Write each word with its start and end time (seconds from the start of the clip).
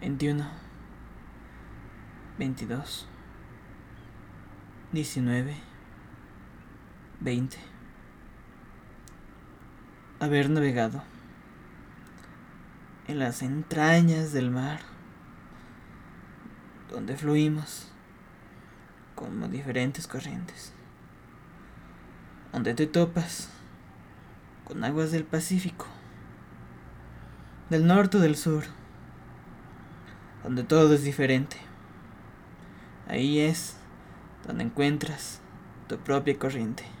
21, 0.00 0.46
22, 2.38 3.06
19, 4.92 5.56
20. 7.20 7.58
Haber 10.20 10.50
navegado 10.50 11.02
en 13.08 13.18
las 13.18 13.40
entrañas 13.40 14.32
del 14.32 14.50
mar, 14.50 14.80
donde 16.90 17.16
fluimos 17.16 17.90
como 19.14 19.48
diferentes 19.48 20.06
corrientes, 20.06 20.74
donde 22.52 22.74
te 22.74 22.86
topas 22.86 23.48
con 24.64 24.84
aguas 24.84 25.10
del 25.10 25.24
Pacífico, 25.24 25.86
del 27.70 27.86
norte 27.86 28.18
o 28.18 28.20
del 28.20 28.36
sur 28.36 28.64
donde 30.42 30.64
todo 30.64 30.94
es 30.94 31.02
diferente. 31.02 31.56
Ahí 33.08 33.40
es 33.40 33.76
donde 34.46 34.64
encuentras 34.64 35.40
tu 35.88 35.98
propia 35.98 36.38
corriente. 36.38 36.95